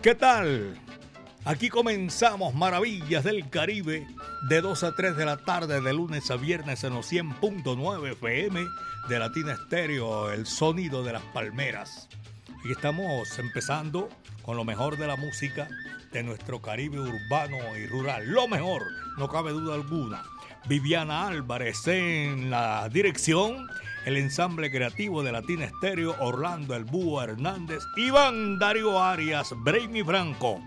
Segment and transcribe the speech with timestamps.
[0.00, 0.74] ¿Qué tal?
[1.44, 4.06] Aquí comenzamos Maravillas del Caribe
[4.48, 8.64] de 2 a 3 de la tarde de lunes a viernes en los 100.9 FM
[9.10, 12.08] de Latina Estéreo, el sonido de las palmeras.
[12.64, 14.08] Y estamos empezando
[14.42, 15.68] con lo mejor de la música
[16.10, 18.26] de nuestro Caribe urbano y rural.
[18.26, 18.82] Lo mejor,
[19.18, 20.22] no cabe duda alguna.
[20.66, 23.68] Viviana Álvarez en la dirección
[24.06, 30.62] el ensamble creativo de Latina Estéreo, Orlando El Búho Hernández, Iván Darío Arias, Brainy Franco,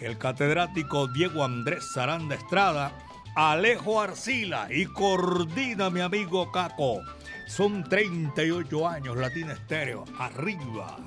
[0.00, 2.92] el catedrático Diego Andrés Saranda Estrada,
[3.36, 7.00] Alejo Arcila y coordina mi amigo Caco.
[7.46, 10.98] Son 38 años Latina Estéreo, arriba.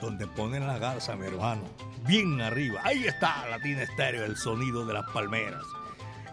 [0.00, 1.62] Donde ponen la garza, mi hermano.
[2.06, 2.80] Bien arriba.
[2.84, 5.64] Ahí está Latina Estéreo, el sonido de las palmeras.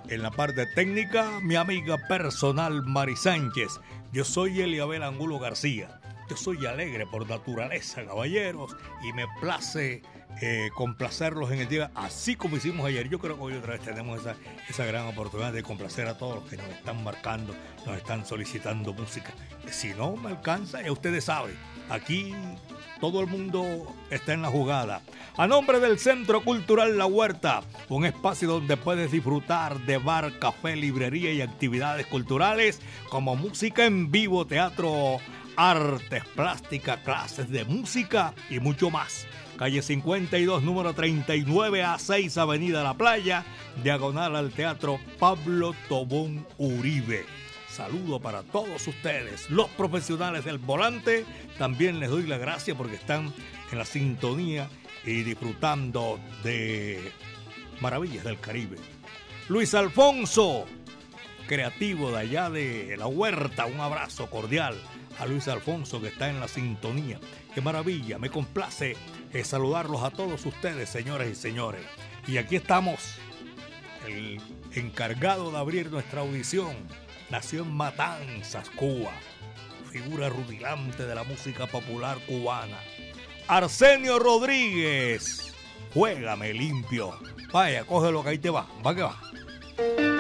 [0.10, 3.82] En la parte técnica, mi amiga personal Mari Sánchez.
[4.14, 6.00] Yo soy Eliabel Angulo García.
[6.30, 10.02] Yo soy alegre por naturaleza, caballeros, y me place
[10.42, 13.10] eh, complacerlos en el día, así como hicimos ayer.
[13.10, 14.38] Yo creo que hoy otra vez tenemos esa,
[14.70, 17.54] esa gran oportunidad de complacer a todos los que nos están marcando,
[17.86, 19.34] nos están solicitando música.
[19.70, 21.56] Si no me alcanza, ya ustedes saben,
[21.90, 22.34] aquí
[23.00, 25.02] todo el mundo está en la jugada.
[25.38, 30.76] A nombre del Centro Cultural La Huerta, un espacio donde puedes disfrutar de bar, café,
[30.76, 35.20] librería y actividades culturales como música en vivo, teatro,
[35.56, 39.28] artes plásticas, clases de música y mucho más.
[39.58, 43.44] Calle 52, número 39 a 6, Avenida La Playa,
[43.84, 47.26] diagonal al Teatro Pablo Tobón Uribe
[47.78, 51.26] saludo para todos ustedes, los profesionales del volante.
[51.60, 53.32] También les doy la gracia porque están
[53.72, 54.68] en la sintonía
[55.06, 57.12] y disfrutando de
[57.80, 58.78] maravillas del Caribe.
[59.48, 60.66] Luis Alfonso,
[61.48, 64.76] creativo de allá de la huerta, un abrazo cordial
[65.20, 67.20] a Luis Alfonso que está en la sintonía.
[67.54, 68.98] Qué maravilla, me complace
[69.34, 71.86] eh, saludarlos a todos ustedes, señores y señores.
[72.28, 73.20] Y aquí estamos,
[74.08, 74.42] el
[74.74, 76.76] encargado de abrir nuestra audición
[77.30, 79.12] Nació en Matanzas, Cuba.
[79.92, 82.78] Figura rutilante de la música popular cubana.
[83.48, 85.54] Arsenio Rodríguez.
[85.94, 87.20] Juégame limpio.
[87.52, 88.68] Vaya, coge lo que ahí te va.
[88.86, 90.17] Va que va.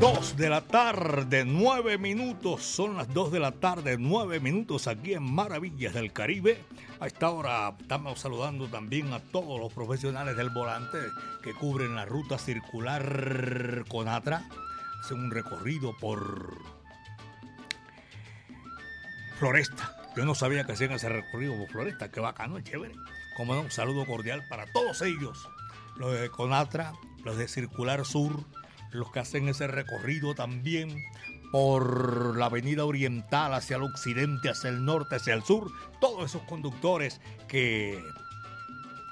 [0.00, 2.62] 2 de la tarde, 9 minutos.
[2.62, 6.62] Son las 2 de la tarde, 9 minutos aquí en Maravillas del Caribe.
[7.00, 10.98] A esta hora estamos saludando también a todos los profesionales del volante
[11.42, 14.46] que cubren la ruta circular Conatra.
[15.02, 16.58] Hacen un recorrido por
[19.38, 19.96] Floresta.
[20.14, 22.10] Yo no sabía que hacían ese recorrido por Floresta.
[22.10, 22.94] Qué bacano, chévere.
[23.34, 25.48] Como no, un saludo cordial para todos ellos.
[25.96, 26.92] Los de Conatra,
[27.24, 28.44] los de Circular Sur,
[28.92, 31.02] los que hacen ese recorrido también
[31.52, 36.42] por la avenida oriental hacia el occidente, hacia el norte, hacia el sur, todos esos
[36.42, 38.02] conductores que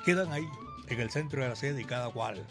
[0.05, 0.44] quedan ahí
[0.88, 2.47] en el centro de la sede y cada cual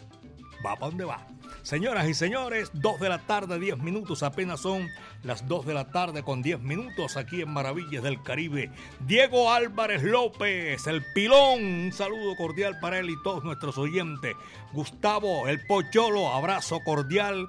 [0.64, 1.26] va para donde va.
[1.62, 4.88] Señoras y señores, 2 de la tarde, 10 minutos, apenas son
[5.22, 8.70] las 2 de la tarde con 10 minutos aquí en Maravillas del Caribe.
[9.00, 14.34] Diego Álvarez López, el pilón, un saludo cordial para él y todos nuestros oyentes.
[14.72, 17.48] Gustavo, el Pocholo, abrazo cordial.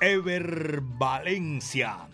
[0.00, 2.08] Ever Valencia,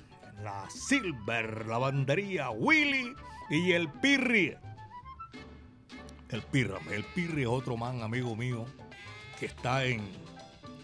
[0.45, 3.15] la Silver, la bandería Willy
[3.51, 4.55] y el Pirri.
[6.29, 8.65] El Pirra, el Pirri es otro man, amigo mío,
[9.41, 10.03] que está en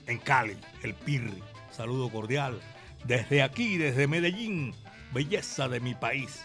[0.06, 1.43] en Cali, el Pirri.
[1.70, 2.61] Saludo cordial.
[3.05, 4.75] Desde aquí, desde Medellín,
[5.12, 6.43] belleza de mi país.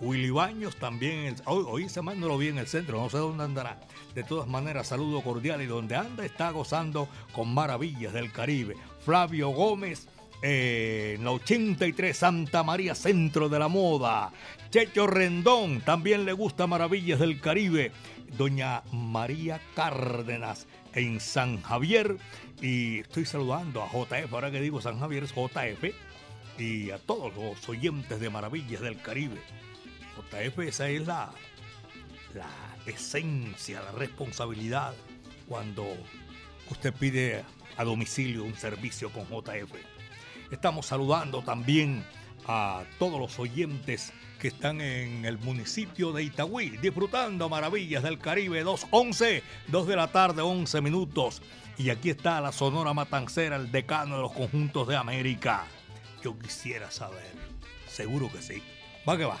[0.00, 3.44] Willy Baños también, hoy, hoy se no lo vi en el centro, no sé dónde
[3.44, 3.80] andará.
[4.14, 8.74] De todas maneras, saludo cordial y donde anda está gozando con maravillas del Caribe.
[9.04, 10.08] Flavio Gómez,
[10.42, 14.32] eh, en la 83 Santa María, centro de la moda.
[14.70, 17.92] Checho Rendón, también le gusta Maravillas del Caribe.
[18.36, 22.16] Doña María Cárdenas en San Javier
[22.60, 25.94] y estoy saludando a JF, ahora que digo San Javier es JF,
[26.58, 29.40] y a todos los oyentes de Maravillas del Caribe.
[30.16, 31.32] JF, esa es la,
[32.34, 32.50] la
[32.86, 34.94] esencia, la responsabilidad
[35.48, 35.84] cuando
[36.70, 37.44] usted pide
[37.76, 39.72] a domicilio un servicio con JF.
[40.50, 42.04] Estamos saludando también
[42.46, 44.12] a todos los oyentes
[44.44, 50.08] que están en el municipio de Itagüí, disfrutando maravillas del Caribe 2.11, 2 de la
[50.08, 51.40] tarde, 11 minutos.
[51.78, 55.64] Y aquí está la Sonora Matancera, el decano de los conjuntos de América.
[56.22, 57.32] Yo quisiera saber.
[57.88, 58.62] Seguro que sí.
[59.08, 59.40] Va que va.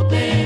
[0.00, 0.39] cómo te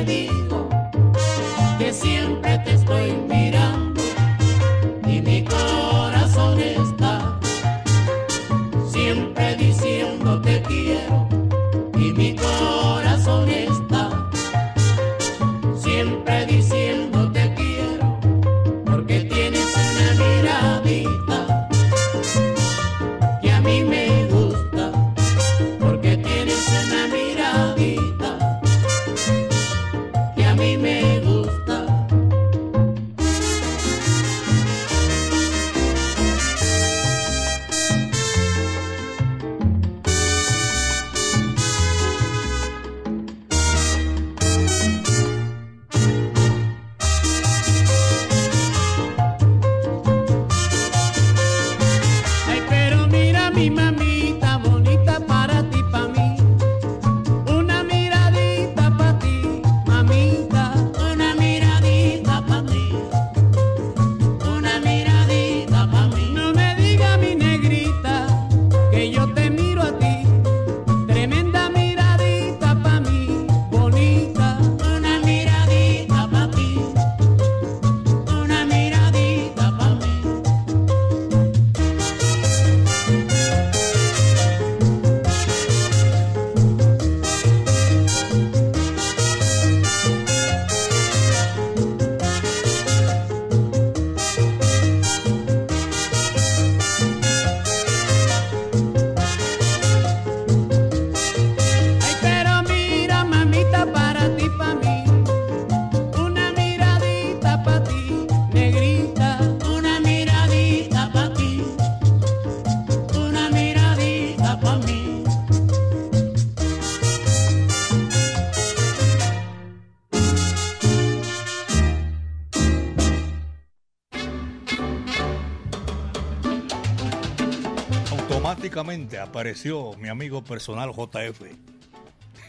[129.25, 131.43] apareció mi amigo personal JF.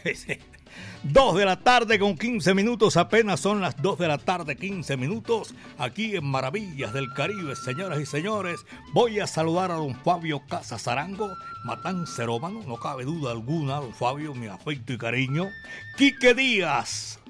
[1.02, 4.96] Dos de la tarde con 15 minutos, apenas son las 2 de la tarde 15
[4.96, 10.42] minutos, aquí en Maravillas del Caribe, señoras y señores, voy a saludar a don Fabio
[10.48, 11.30] Casasarango,
[11.64, 15.48] Matán Cerómano, no cabe duda alguna, don Fabio, mi afecto y cariño,
[15.96, 17.20] Quique Díaz,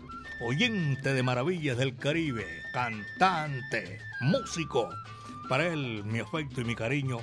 [0.40, 4.88] oyente de Maravillas del Caribe, cantante, músico,
[5.48, 7.18] para él mi afecto y mi cariño,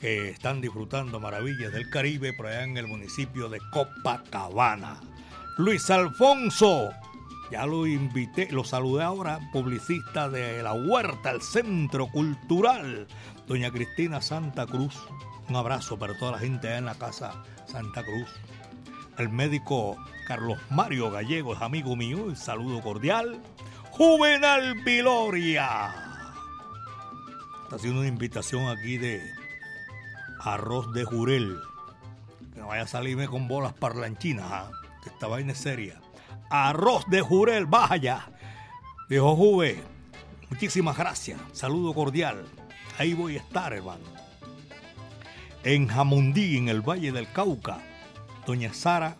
[0.00, 5.00] que están disfrutando Maravillas del Caribe por allá en el municipio de Copacabana.
[5.58, 6.90] Luis Alfonso.
[7.50, 13.06] Ya lo invité, lo saludé ahora, publicista de La Huerta, el Centro Cultural.
[13.46, 14.94] Doña Cristina Santa Cruz.
[15.48, 18.28] Un abrazo para toda la gente allá en la casa Santa Cruz.
[19.16, 23.40] El médico Carlos Mario Gallego es amigo mío, el saludo cordial.
[23.92, 25.94] Juvenal Viloria.
[27.64, 29.22] Está haciendo una invitación aquí de
[30.46, 31.58] arroz de jurel.
[32.54, 34.46] Que no vaya a salirme con bolas parlanchinas.
[34.48, 34.70] ¿ah?
[35.04, 36.00] esta vaina es seria.
[36.48, 38.28] Arroz de Jurel, vaya.
[39.08, 39.82] Dijo Juve,
[40.48, 41.40] muchísimas gracias.
[41.52, 42.44] Saludo cordial.
[42.98, 44.04] Ahí voy a estar, hermano.
[45.64, 47.78] En Jamundí, en el Valle del Cauca,
[48.46, 49.16] doña Sara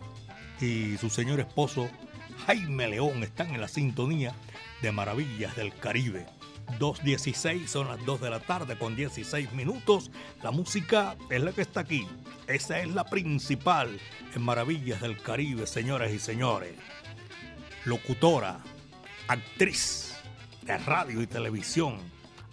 [0.61, 1.89] y su señor esposo
[2.45, 4.33] Jaime León están en la sintonía
[4.81, 6.25] de Maravillas del Caribe.
[6.79, 10.11] 2.16 son las 2 de la tarde con 16 minutos.
[10.43, 12.07] La música es la que está aquí.
[12.47, 13.99] Esa es la principal
[14.35, 16.75] en Maravillas del Caribe, señoras y señores.
[17.85, 18.59] Locutora,
[19.27, 20.15] actriz
[20.61, 21.97] de radio y televisión,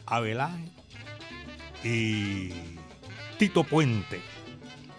[0.06, 0.70] Abelán
[1.82, 2.50] y
[3.38, 4.22] Tito Puente.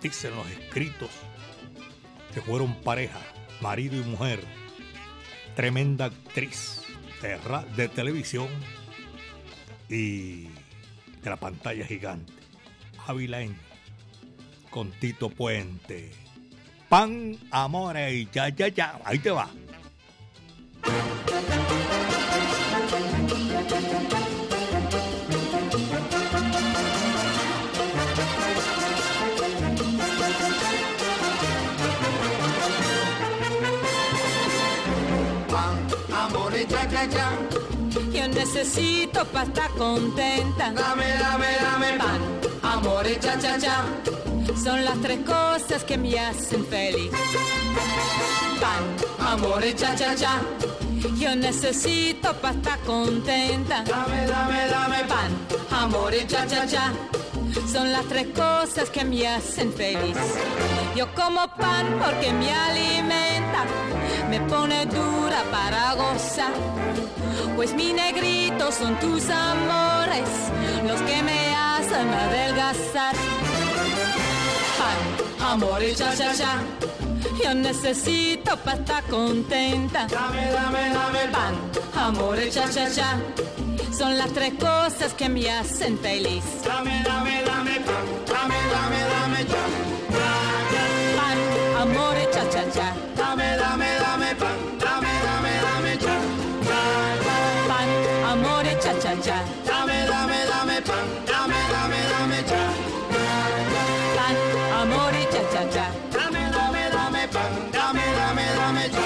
[0.01, 1.10] Dicen los escritos
[2.34, 3.19] que fueron pareja,
[3.60, 4.43] marido y mujer.
[5.55, 6.84] Tremenda actriz
[7.22, 7.39] de,
[7.75, 8.50] de televisión
[9.89, 10.48] y
[11.24, 12.34] de la pantalla gigante.
[13.08, 13.56] Avilain
[14.70, 16.12] con Tito Puente.
[16.89, 19.00] Pan, amores y ya, ya, ya.
[19.04, 19.50] Ahí te va.
[35.50, 35.88] Pan,
[36.70, 37.64] ya, ya, ya
[38.36, 40.72] necesito para estar contenta.
[40.72, 42.20] Dame, dame, dame pan,
[42.62, 43.86] amor y cha cha cha.
[44.62, 47.12] Son las tres cosas que me hacen feliz.
[48.62, 48.84] Pan,
[49.34, 50.42] amor y cha cha cha.
[51.18, 53.84] Yo necesito para estar contenta.
[53.84, 55.32] Dame, dame, dame pan,
[55.72, 56.94] amor y cha cha cha.
[57.72, 60.18] Son las tres cosas que me hacen feliz.
[60.96, 63.63] Yo como pan porque me alimenta,
[64.30, 66.54] me pone dura para gozar
[67.55, 70.27] pues mi negrito son tus amores
[70.85, 73.15] los que me hacen adelgazar.
[74.77, 76.59] Pan, amor y cha cha cha,
[77.43, 80.07] yo necesito para estar contenta.
[80.07, 81.55] Dame, dame, dame pan,
[81.95, 83.17] amor y cha cha cha,
[83.97, 86.43] son las tres cosas que me hacen feliz.
[86.65, 89.63] Dame, dame, dame pan, dame, dame, dame cha.
[91.17, 91.38] Pan,
[91.81, 92.93] amor y cha cha cha.
[93.15, 94.04] Dame, dame, dame
[99.25, 102.62] Dame, dame, dame pan, dame, dame, dame cha.
[104.15, 104.36] Pan,
[104.82, 105.86] amore cha cha cha.
[106.13, 109.05] Dame, dame, dame pan, dame, dame, dame cha.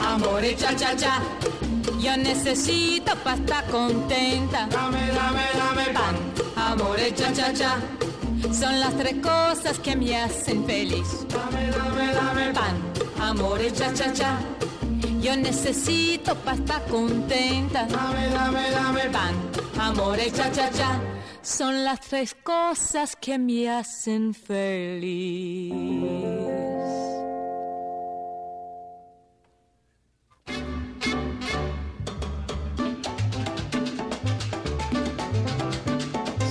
[0.00, 1.37] amore cha cha cha.
[2.00, 4.66] Yo necesito para estar contenta.
[4.70, 6.16] Dame, dame, dame pan,
[6.56, 7.80] amore cha cha cha.
[8.52, 11.26] Son las tres cosas que me hacen feliz.
[11.28, 12.76] Dame, dame, dame pan,
[13.20, 14.38] amore cha cha cha.
[15.20, 17.86] Yo necesito para estar contenta.
[17.86, 19.34] Dame, dame, dame pan,
[19.80, 21.00] amore cha cha cha.
[21.42, 25.72] Son las tres cosas que me hacen feliz.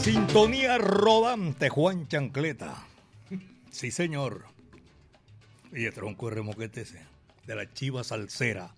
[0.07, 2.81] Sintonía rodante, Juan Chancleta.
[3.71, 4.45] Sí, señor.
[5.73, 6.85] Y el tronco de remoquete
[7.45, 8.73] de la chiva salsera,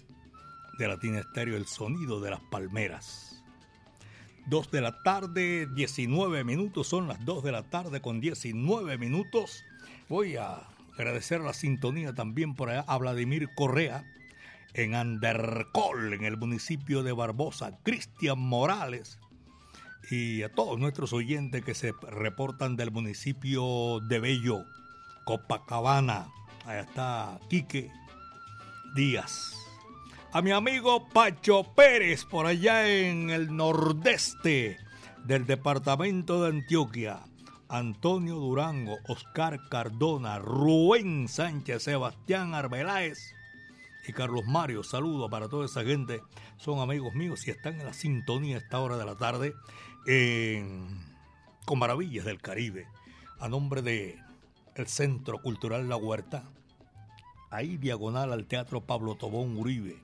[0.79, 3.43] de Latina Estéreo, el sonido de las palmeras.
[4.47, 9.63] Dos de la tarde, 19 minutos, son las dos de la tarde con 19 minutos.
[10.07, 10.63] Voy a
[10.97, 14.03] agradecer la sintonía también por allá a Vladimir Correa,
[14.73, 19.19] en Andercol, en el municipio de Barbosa, Cristian Morales,
[20.09, 24.65] y a todos nuestros oyentes que se reportan del municipio de Bello,
[25.25, 26.27] Copacabana.
[26.65, 27.91] Allá está Quique
[28.95, 29.55] Díaz.
[30.31, 34.77] A mi amigo Pacho Pérez por allá en el nordeste
[35.25, 37.21] del departamento de Antioquia.
[37.67, 43.35] Antonio Durango, Oscar Cardona, Rubén Sánchez, Sebastián Arbeláez
[44.07, 44.83] y Carlos Mario.
[44.83, 46.21] Saludos para toda esa gente.
[46.57, 49.53] Son amigos míos y están en la sintonía a esta hora de la tarde
[51.65, 52.87] con Maravillas del Caribe.
[53.39, 54.17] A nombre de
[54.85, 56.43] Centro Cultural La Huerta.
[57.51, 59.97] Ahí diagonal al Teatro Pablo Tobón Uribe.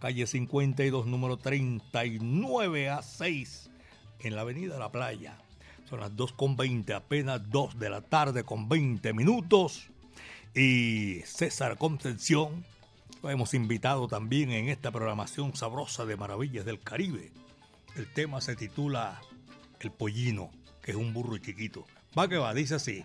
[0.00, 3.70] Calle 52, número 39 a 6
[4.20, 5.38] en la Avenida La Playa
[5.88, 9.88] son las 2.20, apenas 2 de la tarde con 20 minutos.
[10.54, 12.64] Y César Concepción,
[13.22, 17.32] lo hemos invitado también en esta programación sabrosa de Maravillas del Caribe.
[17.96, 19.20] El tema se titula
[19.80, 20.50] El Pollino,
[20.82, 21.86] que es un burro chiquito.
[22.18, 23.04] Va que va, dice así.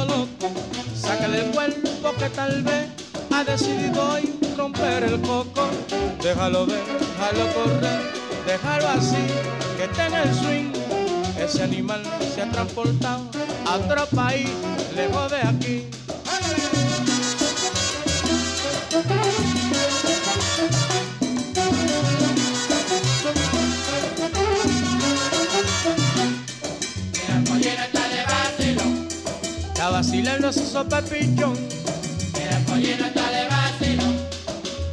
[2.21, 2.87] que tal vez
[3.31, 5.67] ha decidido hoy romper el coco.
[6.21, 8.01] Déjalo ver, déjalo correr,
[8.45, 9.25] déjalo así,
[9.75, 10.71] que esté en el swing.
[11.39, 12.03] Ese animal
[12.35, 13.23] se ha transportado
[13.65, 14.51] a otro país,
[14.95, 15.87] lejos de aquí.
[29.73, 31.70] Está vacilando su sopa pichón.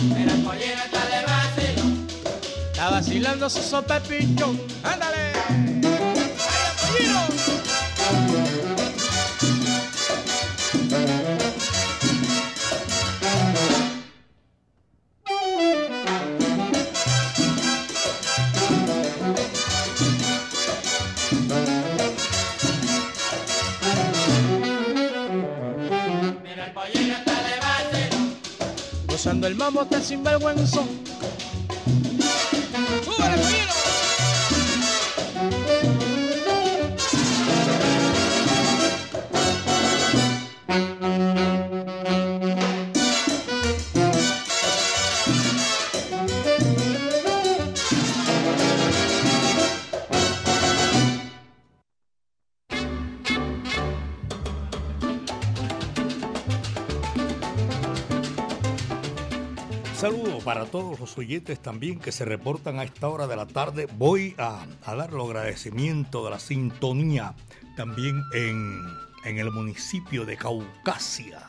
[0.00, 0.20] sinvergüenzón.
[0.20, 0.90] ¡Anda, pollino!
[2.90, 4.60] vacilando su sopa pichón.
[4.82, 5.69] ¡Ándale!
[29.70, 30.99] Mambo está sinvergüenza.
[60.70, 63.88] Todos los oyentes también que se reportan a esta hora de la tarde.
[63.96, 67.34] Voy a, dar los agradecimientos de la sintonía
[67.76, 68.80] también en,
[69.24, 71.40] en el municipio de Caucasia.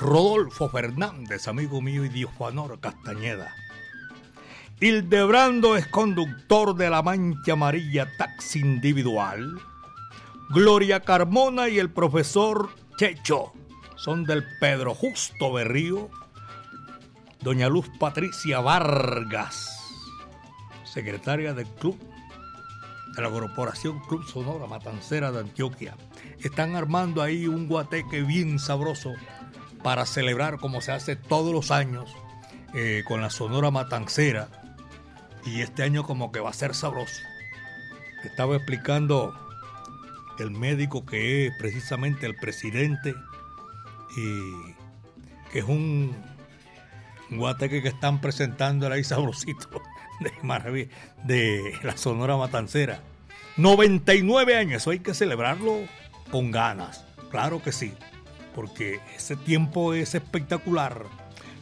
[0.00, 3.54] Rodolfo Fernández, amigo mío, y Diofanor Castañeda.
[4.80, 9.60] Hildebrando es conductor de la Mancha Amarilla Taxi Individual.
[10.50, 13.52] Gloria Carmona y el profesor Checho
[13.96, 16.08] son del Pedro Justo Berrío
[17.42, 19.70] doña Luz Patricia Vargas,
[20.84, 21.98] secretaria del club
[23.16, 25.96] de la Corporación Club Sonora Matancera de Antioquia.
[26.38, 29.14] Están armando ahí un guateque bien sabroso
[29.82, 32.14] para celebrar como se hace todos los años
[32.74, 34.48] eh, con la Sonora Matancera.
[35.46, 37.22] Y este año como que va a ser sabroso.
[38.22, 39.34] Estaba explicando
[40.38, 43.14] el médico que es precisamente el presidente
[44.16, 44.74] y
[45.50, 46.14] que es un
[47.30, 49.82] guateque que están presentando ahí sabrosito
[50.20, 50.90] de maravilla
[51.24, 53.00] de la Sonora Matancera.
[53.56, 55.80] 99 años, eso hay que celebrarlo
[56.30, 57.92] con ganas, claro que sí,
[58.54, 61.04] porque ese tiempo es espectacular.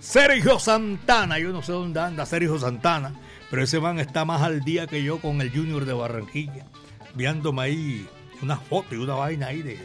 [0.01, 3.15] Sergio Santana, yo no sé dónde anda Sergio Santana,
[3.51, 6.67] pero ese man está más al día que yo con el Junior de Barranquilla,
[7.15, 8.09] viéndome ahí
[8.43, 9.79] una foto y una vaina ahí de,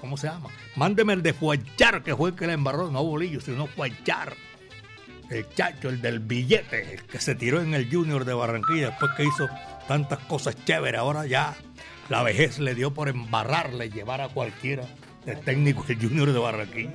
[0.00, 0.48] ¿cómo se llama?
[0.76, 4.34] Mándeme el de Fuachar, que fue el que le embarró, no Bolillo, sino Fuachar.
[5.30, 9.12] El chacho, el del billete, el que se tiró en el Junior de Barranquilla después
[9.16, 9.48] que hizo
[9.88, 11.00] tantas cosas chéveres.
[11.00, 11.56] Ahora ya
[12.08, 14.84] la vejez le dio por embarrarle llevar a cualquiera
[15.24, 16.92] de técnico del Junior de Barranquilla.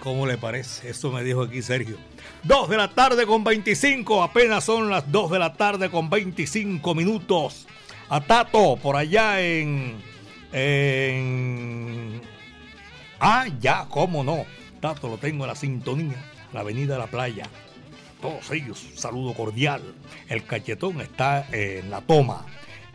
[0.00, 0.90] ¿Cómo le parece?
[0.90, 1.96] Eso me dijo aquí Sergio.
[2.42, 6.94] 2 de la tarde con 25, apenas son las 2 de la tarde con 25
[6.96, 7.68] minutos.
[8.08, 10.02] A Tato, por allá en.
[13.20, 14.44] Ah, ya, cómo no.
[14.80, 16.16] Tato, lo tengo en la sintonía,
[16.52, 17.44] la avenida la playa.
[18.20, 19.82] Todos ellos, saludo cordial.
[20.28, 22.46] El cachetón está en la toma.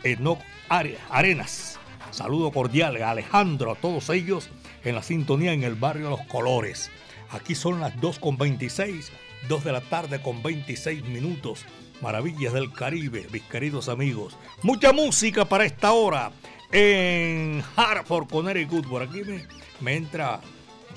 [0.03, 0.39] Enoc
[0.69, 1.77] Are- Arenas,
[2.11, 3.01] saludo cordial.
[3.03, 4.49] Alejandro, a todos ellos
[4.83, 6.89] en la sintonía en el barrio Los Colores.
[7.31, 9.11] Aquí son las 2 con 26,
[9.49, 11.65] 2 de la tarde con 26 minutos.
[12.01, 14.37] Maravillas del Caribe, mis queridos amigos.
[14.61, 16.31] Mucha música para esta hora
[16.71, 18.87] en Hartford, Connecticut.
[18.87, 19.45] Por aquí me,
[19.81, 20.39] me entra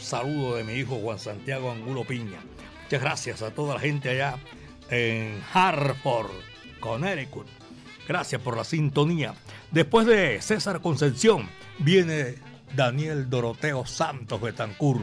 [0.00, 2.40] saludo de mi hijo Juan Santiago Angulo Piña.
[2.84, 4.36] Muchas gracias a toda la gente allá
[4.90, 6.30] en Hartford,
[6.80, 7.46] Connecticut.
[8.08, 9.34] Gracias por la sintonía.
[9.70, 12.36] Después de César Concepción viene
[12.74, 15.00] Daniel Doroteo Santos Betancur.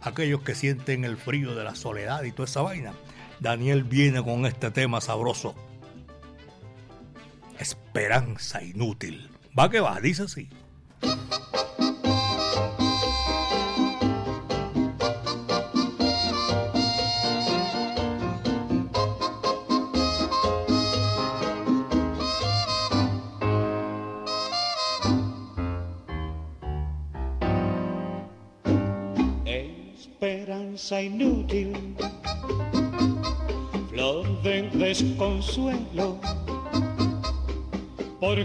[0.00, 2.94] Aquellos que sienten el frío de la soledad y toda esa vaina.
[3.40, 5.54] Daniel viene con este tema sabroso.
[7.58, 9.28] Esperanza inútil.
[9.58, 10.48] Va que va, dice así.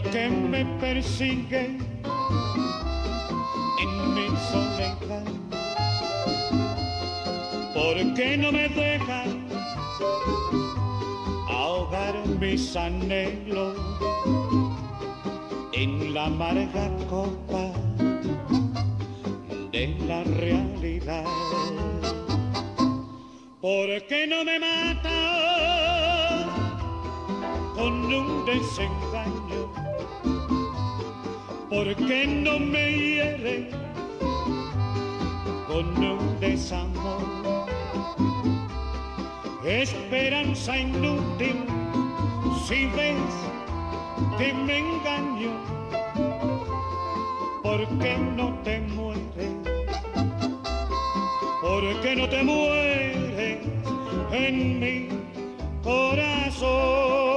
[0.03, 1.77] Porque me persigue
[3.81, 5.23] en mi soledad,
[7.73, 9.23] porque no me deja
[11.49, 13.77] ahogar mis anhelos
[15.71, 17.71] en la amarga copa
[19.71, 21.25] de la realidad.
[23.61, 25.09] ¿Por qué no me mata
[27.75, 29.12] con un desengaño?
[31.83, 33.67] ¿Por qué no me hiere
[35.67, 37.67] con un desamor?
[39.65, 41.65] Esperanza inútil,
[42.65, 43.33] si ves
[44.37, 45.51] que me engaño,
[47.61, 49.53] ¿por qué no te mueres?
[51.61, 53.59] ¿Por qué no te mueres
[54.31, 55.09] en mi
[55.83, 57.32] corazón?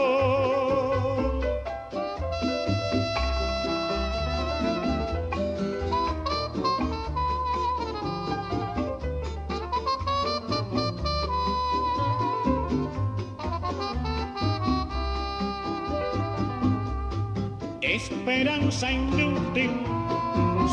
[18.27, 19.71] Esperanza inútil,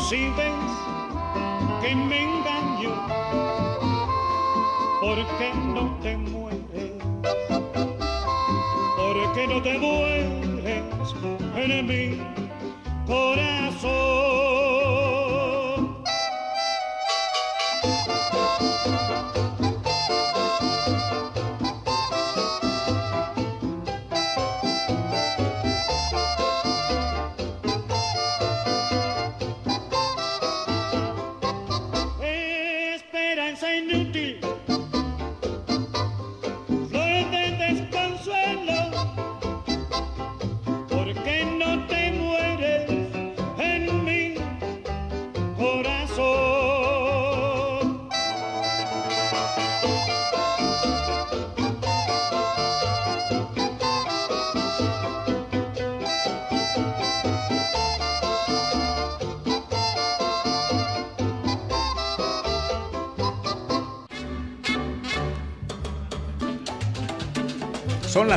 [0.08, 0.72] si ves
[1.80, 2.94] que me engaño,
[5.00, 6.90] ¿por qué no te mueres?
[8.96, 11.14] ¿Por qué no te mueres
[11.54, 12.18] en mi
[13.06, 14.63] corazón?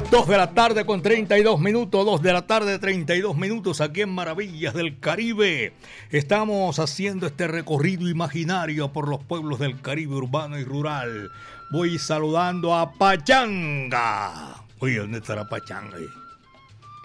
[0.09, 4.09] 2 de la tarde con 32 minutos, 2 de la tarde 32 minutos aquí en
[4.09, 5.73] Maravillas del Caribe.
[6.11, 11.29] Estamos haciendo este recorrido imaginario por los pueblos del Caribe urbano y rural.
[11.71, 14.63] Voy saludando a Pachanga.
[14.79, 15.97] Oye, ¿dónde estará Pachanga?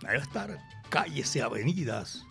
[0.02, 0.56] Debe estar
[0.88, 2.24] calles y avenidas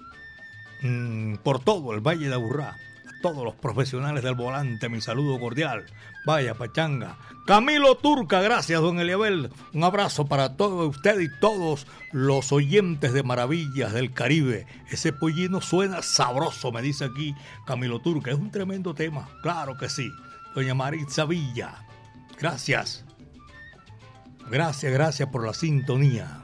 [0.83, 2.69] mmm, por todo el Valle de Aburrá.
[2.69, 5.85] A todos los profesionales del volante, mi saludo cordial.
[6.25, 7.17] Vaya, Pachanga.
[7.45, 9.49] Camilo Turca, gracias, don Eliabel.
[9.73, 14.67] Un abrazo para todo usted y todos los oyentes de Maravillas del Caribe.
[14.91, 18.31] Ese pollino suena sabroso, me dice aquí Camilo Turca.
[18.31, 20.11] Es un tremendo tema, claro que sí.
[20.53, 21.87] Doña Maritza Villa,
[22.37, 23.03] gracias.
[24.49, 26.43] Gracias, gracias por la sintonía.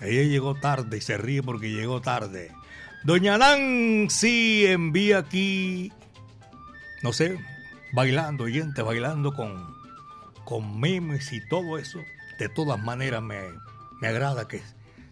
[0.00, 2.50] Ella llegó tarde y se ríe porque llegó tarde.
[3.04, 5.92] Doña Nancy envía aquí,
[7.02, 7.38] no sé,
[7.96, 9.74] bailando, oyente, bailando con,
[10.44, 11.98] con memes y todo eso.
[12.38, 13.40] De todas maneras me,
[14.02, 14.60] me agrada que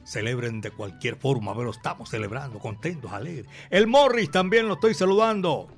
[0.04, 3.46] celebren de cualquier forma, pero estamos celebrando, contentos, alegres.
[3.70, 5.68] El Morris también lo estoy saludando.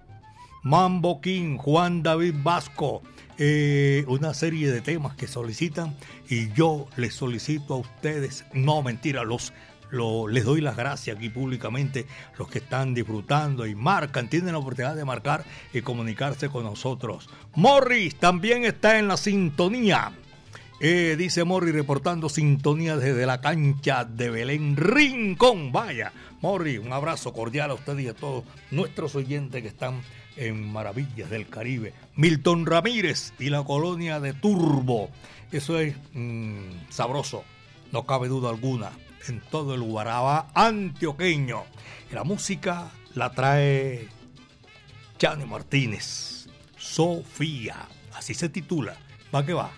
[0.65, 3.03] Mambo King, Juan David Vasco,
[3.39, 5.95] eh, una serie de temas que solicitan
[6.29, 9.53] y yo les solicito a ustedes, no mentira, los
[9.91, 12.07] lo, les doy las gracias aquí públicamente,
[12.39, 17.29] los que están disfrutando y marcan, tienen la oportunidad de marcar y comunicarse con nosotros.
[17.55, 20.13] Morris también está en la sintonía.
[20.79, 25.73] Eh, dice Morris reportando sintonía desde la cancha de Belén Rincón.
[25.73, 30.03] Vaya, Morris, un abrazo cordial a usted y a todos nuestros oyentes que están
[30.37, 31.95] en Maravillas del Caribe.
[32.15, 35.09] Milton Ramírez y la colonia de Turbo.
[35.51, 37.45] Eso es mmm, sabroso,
[37.91, 38.91] no cabe duda alguna
[39.29, 41.65] en todo el Guaraba antioqueño.
[42.13, 44.09] La música la trae
[45.19, 48.97] Chani Martínez, Sofía, así se titula.
[49.35, 49.71] Va que va.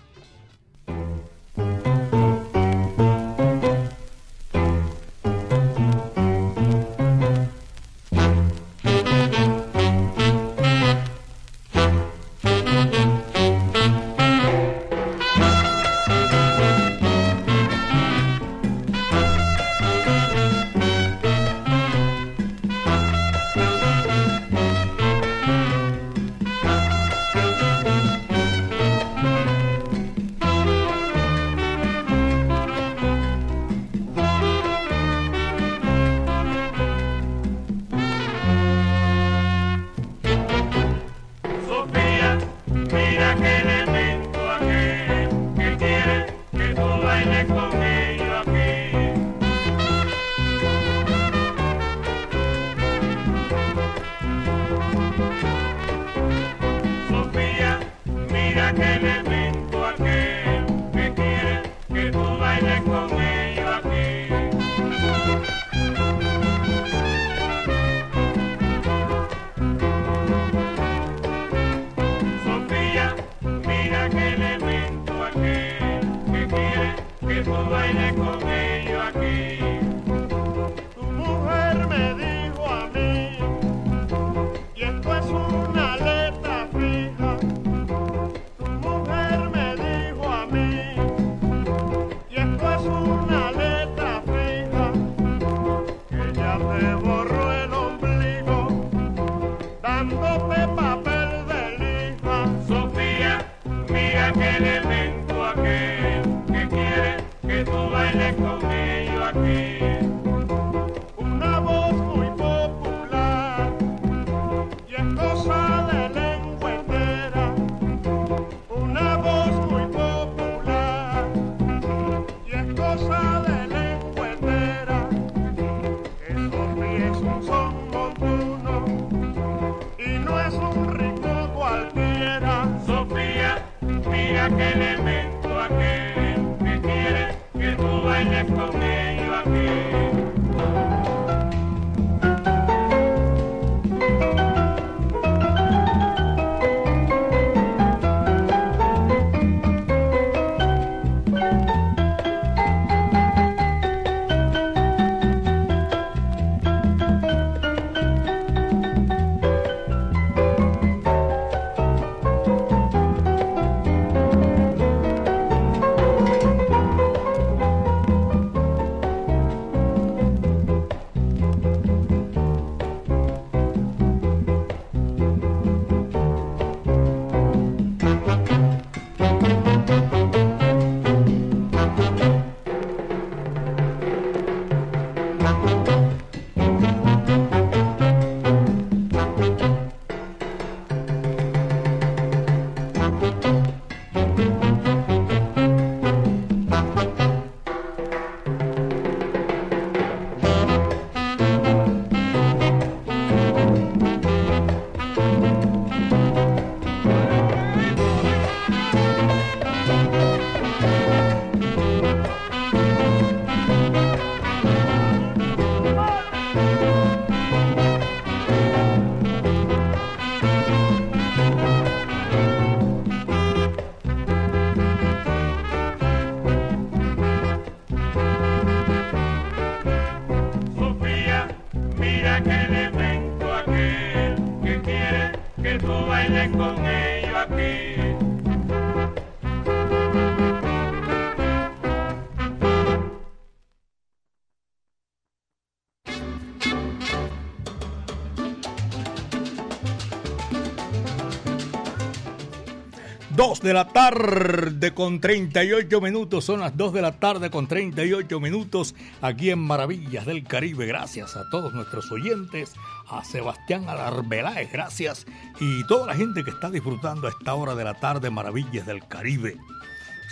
[253.61, 256.45] de la tarde con 38 minutos.
[256.45, 260.85] Son las 2 de la tarde con 38 minutos aquí en Maravillas del Caribe.
[260.85, 262.73] Gracias a todos nuestros oyentes,
[263.09, 265.25] a Sebastián Alarbeláez, gracias.
[265.59, 269.05] Y toda la gente que está disfrutando a esta hora de la tarde Maravillas del
[269.07, 269.57] Caribe.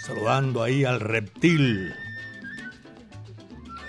[0.05, 1.93] Saludando ahí al reptil.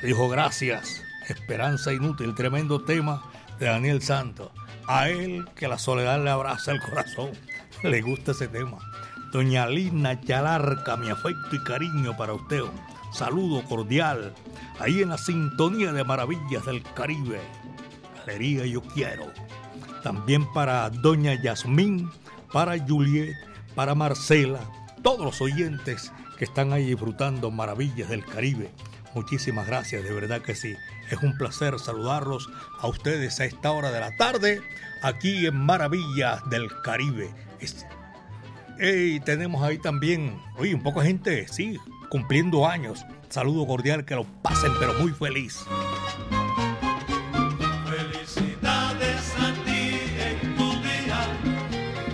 [0.03, 1.03] Dijo gracias.
[1.29, 3.22] Esperanza inútil, tremendo tema
[3.59, 4.51] de Daniel Santos.
[4.87, 7.31] A él que la soledad le abraza el corazón
[7.83, 8.79] le gusta ese tema.
[9.33, 12.62] Doña Lina Chalarca, mi afecto y cariño para usted.
[13.12, 14.33] Saludo cordial.
[14.79, 17.41] Ahí en la sintonía de Maravillas del Caribe.
[18.17, 19.31] Galería Yo Quiero.
[20.03, 22.11] También para Doña Yasmín,
[22.53, 23.35] para Juliet,
[23.75, 24.61] para Marcela,
[25.03, 28.71] todos los oyentes que están ahí disfrutando Maravillas del Caribe.
[29.14, 30.75] Muchísimas gracias, de verdad que sí.
[31.11, 32.49] Es un placer saludarlos
[32.81, 34.62] a ustedes a esta hora de la tarde,
[35.03, 37.31] aquí en Maravillas del Caribe.
[38.81, 41.79] Y tenemos ahí también, oye, un poco de gente, sí,
[42.11, 43.05] cumpliendo años.
[43.29, 45.64] Saludo cordial, que lo pasen, pero muy feliz.
[47.87, 51.27] Felicidades a ti en tu día,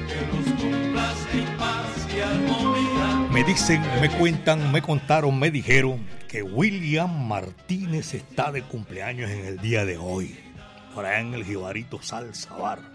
[0.09, 3.29] que los cumplas en paz y armonía.
[3.31, 9.45] Me dicen, me cuentan, me contaron, me dijeron que William Martínez está de cumpleaños en
[9.45, 10.39] el día de hoy.
[10.97, 12.94] Allá en el Jibarito Salsa Bar.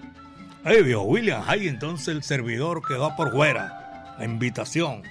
[0.65, 4.15] Hey, viejo William, ahí entonces el servidor quedó por fuera.
[4.19, 5.03] La invitación.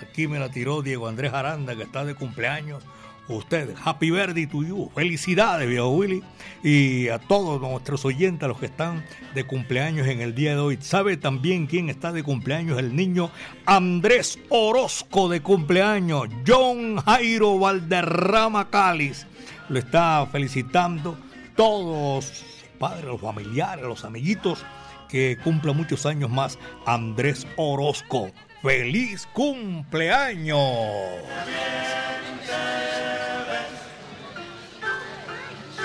[0.00, 2.82] Aquí me la tiró Diego Andrés Aranda, que está de cumpleaños.
[3.28, 4.90] Usted, happy birthday to you.
[4.94, 6.22] Felicidades, viejo Willy.
[6.62, 9.04] Y a todos nuestros oyentes, a los que están
[9.34, 10.78] de cumpleaños en el día de hoy.
[10.80, 12.78] ¿Sabe también quién está de cumpleaños?
[12.78, 13.30] El niño
[13.66, 16.28] Andrés Orozco de cumpleaños.
[16.46, 19.26] John Jairo Valderrama Cáliz.
[19.68, 21.18] Lo está felicitando
[21.54, 22.44] todos
[22.78, 24.64] padres, los familiares, los amiguitos
[25.08, 28.30] que cumpla muchos años más Andrés Orozco.
[28.62, 30.58] ¡Feliz cumpleaños!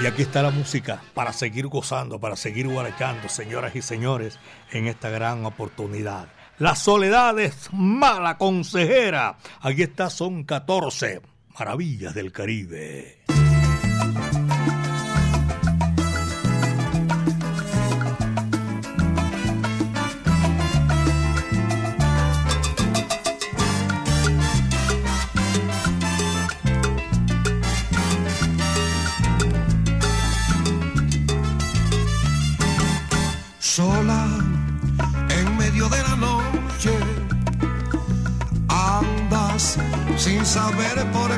[0.02, 4.40] Y aquí está la música para seguir gozando, para seguir guarachando, señoras y señores,
[4.72, 6.28] en esta gran oportunidad.
[6.58, 9.38] La soledad es mala consejera.
[9.62, 11.22] Aquí está, son 14
[11.58, 13.20] maravillas del Caribe.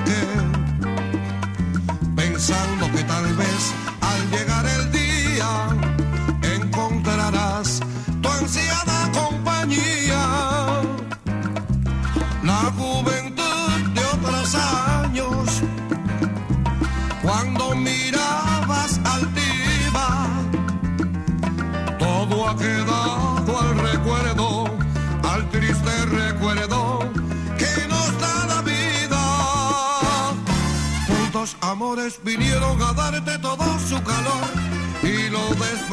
[0.05, 0.52] Saber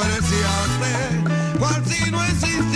[0.01, 2.70] lo despreciaste, cual si no existiera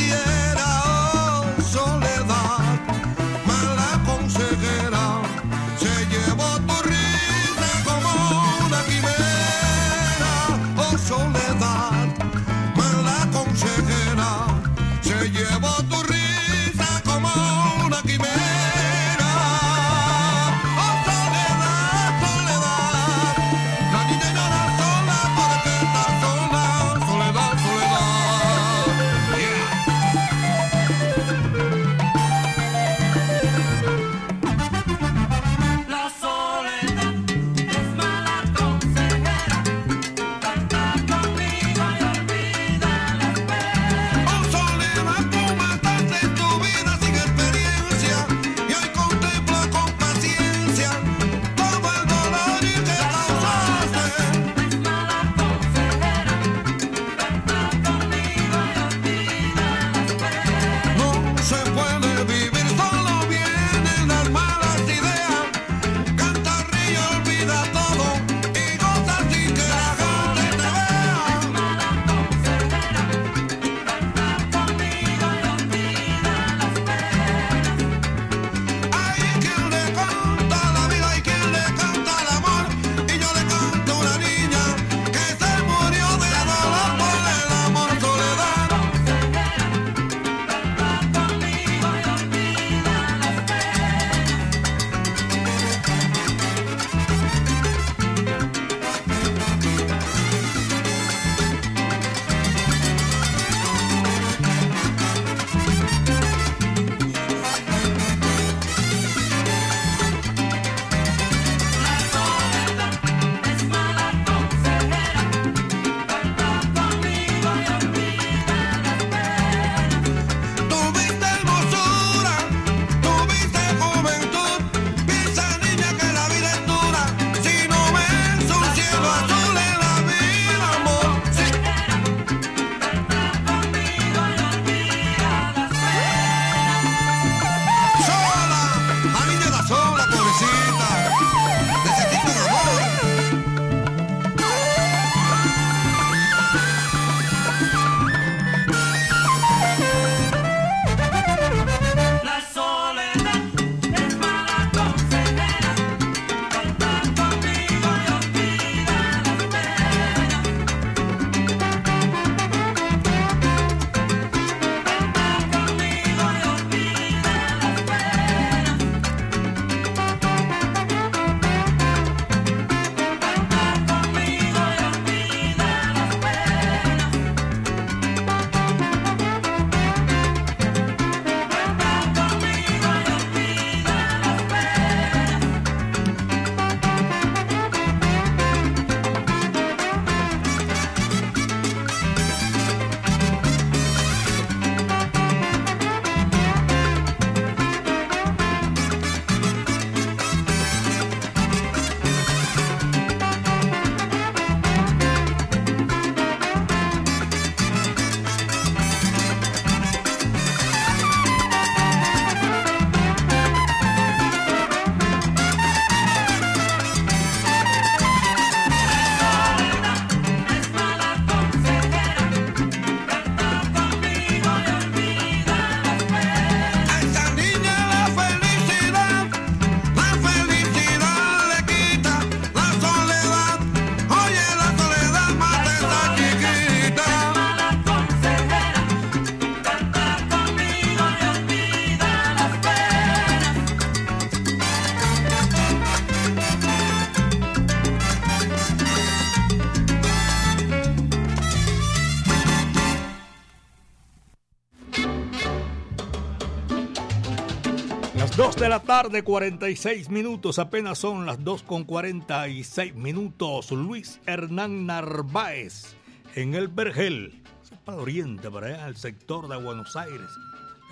[258.64, 263.70] de la tarde, 46 minutos, apenas son las 2 con 46 minutos.
[263.72, 265.94] Luis Hernán Narváez
[266.34, 267.42] en el Vergel,
[267.84, 270.30] para Oriente, para allá, el sector de Buenos Aires.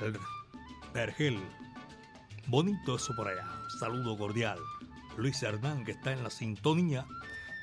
[0.02, 0.18] El
[0.92, 1.38] Vergel,
[2.46, 3.48] bonito eso por allá.
[3.80, 4.58] Saludo cordial.
[5.16, 7.06] Luis Hernán, que está en la sintonía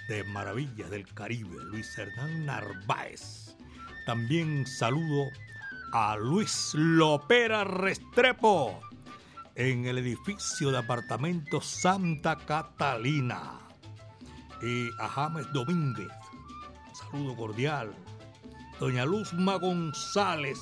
[0.07, 1.63] de Maravillas del Caribe.
[1.65, 3.55] Luis Hernán Narváez.
[4.07, 5.29] También saludo
[5.93, 8.88] a Luis Lopera Restrepo
[9.59, 13.59] en el edificio de apartamentos Santa Catalina.
[14.61, 16.07] Y a James Domínguez,
[16.93, 17.93] saludo cordial.
[18.79, 20.57] Doña Luzma González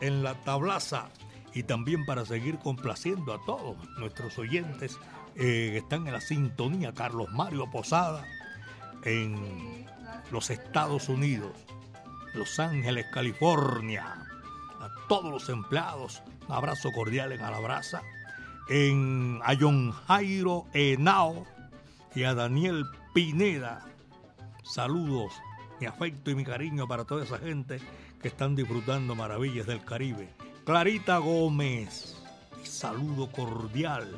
[0.00, 1.10] en la tablaza.
[1.54, 4.98] Y también para seguir complaciendo a todos nuestros oyentes
[5.36, 8.26] eh, que están en la sintonía, Carlos Mario Posada
[9.04, 9.86] en
[10.32, 11.52] los Estados Unidos,
[12.34, 14.26] Los Ángeles, California.
[14.80, 18.02] A todos los empleados, un abrazo cordial en Alabraza
[18.70, 21.44] en a John Jairo Henao
[22.14, 23.84] y a Daniel Pineda.
[24.62, 25.32] Saludos,
[25.80, 27.80] mi afecto y mi cariño para toda esa gente
[28.22, 30.28] que están disfrutando maravillas del Caribe.
[30.64, 32.16] Clarita Gómez,
[32.62, 34.08] saludo cordial.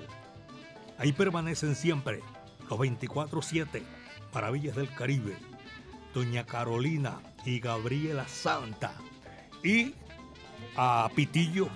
[0.98, 2.20] Ahí permanecen siempre
[2.68, 3.82] los 24-7
[4.34, 5.34] maravillas del Caribe.
[6.12, 8.92] Doña Carolina y Gabriela Santa.
[9.64, 9.94] Y
[10.76, 11.68] a Pitillo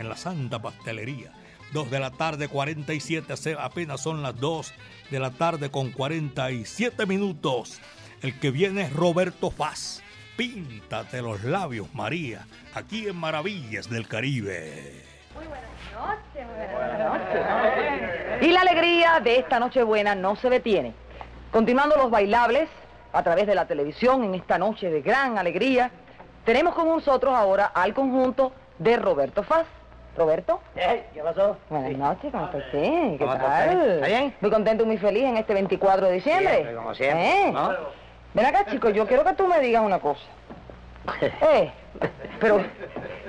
[0.00, 1.43] en la Santa Pastelería
[1.74, 4.72] 2 de la tarde, 47, apenas son las 2
[5.10, 7.80] de la tarde con 47 minutos.
[8.22, 10.00] El que viene es Roberto Faz.
[10.36, 15.02] Píntate los labios, María, aquí en Maravillas del Caribe.
[15.34, 18.42] Muy buenas noches, muy buenas noches.
[18.42, 20.94] Y la alegría de esta noche buena no se detiene.
[21.50, 22.68] Continuando los bailables
[23.12, 25.90] a través de la televisión en esta noche de gran alegría,
[26.44, 29.66] tenemos con nosotros ahora al conjunto de Roberto Faz.
[30.16, 30.60] Roberto.
[30.74, 31.56] ¿Qué pasó?
[31.68, 33.10] Buenas noches, ¿cómo está usted?
[33.12, 33.90] ¿Qué ¿Cómo está tal?
[33.90, 34.34] ¿Está bien?
[34.40, 36.54] Muy contento y muy feliz en este 24 de diciembre.
[36.54, 37.52] Siempre, como siempre, ¿Eh?
[37.52, 37.70] ¿no?
[38.34, 40.22] Ven acá, chicos, yo quiero que tú me digas una cosa.
[41.42, 41.70] Eh,
[42.40, 42.60] pero,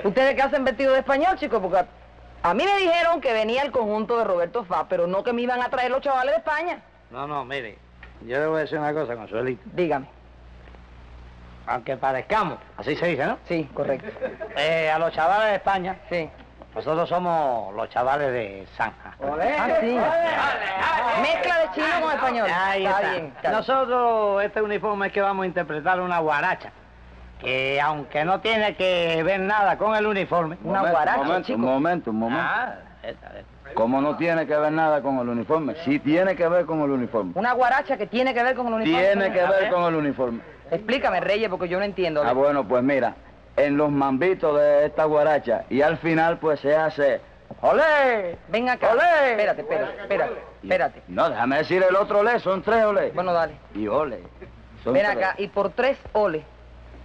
[0.03, 1.61] ¿ustedes qué hacen vestido de español, chicos?
[1.61, 1.85] Porque
[2.41, 5.41] a, mí me dijeron que venía el conjunto de Roberto Faz, pero no que me
[5.43, 6.79] iban a traer los chavales de España.
[7.11, 7.77] No, no, mire,
[8.25, 9.61] yo le voy a decir una cosa, Consuelito.
[9.73, 10.07] Dígame.
[11.67, 13.37] Aunque parezcamos, así se dice, ¿no?
[13.47, 14.07] Sí, correcto.
[14.57, 16.29] Eh, a los chavales de España, Sí.
[16.75, 19.15] Nosotros somos los chavales de Zanja.
[19.23, 19.97] Ah, sí.
[21.21, 22.47] Mezcla de chino con español.
[22.53, 23.11] Ahí está está.
[23.11, 23.25] bien.
[23.27, 23.51] está bien.
[23.53, 26.71] Nosotros, este uniforme es que vamos a interpretar una guaracha.
[27.39, 30.57] Que aunque no tiene que ver nada con el uniforme.
[30.63, 31.59] Una guaracha, un momento, chico.
[31.59, 32.45] un momento, un momento.
[32.45, 33.73] Ah, esta, esta.
[33.73, 36.91] Como no tiene que ver nada con el uniforme, sí tiene que ver con el
[36.91, 37.31] uniforme.
[37.35, 39.05] Una guaracha que tiene que ver con el uniforme.
[39.05, 40.41] Tiene que ver con el uniforme.
[40.71, 42.23] Explícame, Reyes, porque yo no entiendo.
[42.23, 43.15] Ah, bueno, pues mira,
[43.57, 47.21] en los mambitos de esta guaracha y al final pues se hace
[47.61, 48.37] ¡Olé!
[48.49, 48.91] Ven acá.
[48.91, 49.31] ¡Olé!
[49.31, 50.33] Espérate, espérate, espérate,
[50.63, 51.01] espérate.
[51.07, 53.11] No, déjame decir el otro olé, son tres olé.
[53.11, 53.53] Bueno, dale.
[53.75, 54.19] Y ole.
[54.83, 55.17] Son Ven tres.
[55.17, 56.43] acá, y por tres oles,